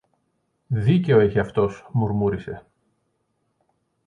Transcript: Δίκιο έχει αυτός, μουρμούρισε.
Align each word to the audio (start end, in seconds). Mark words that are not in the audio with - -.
Δίκιο 0.67 1.19
έχει 1.19 1.39
αυτός, 1.39 1.87
μουρμούρισε. 1.91 2.65